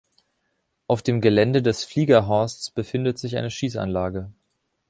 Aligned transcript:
Auf 0.87 1.03
dem 1.03 1.21
Gelände 1.21 1.61
des 1.61 1.83
Fliegerhorsts 1.83 2.71
befindet 2.71 3.19
sich 3.19 3.37
eine 3.37 3.51
Schießanlage. 3.51 4.31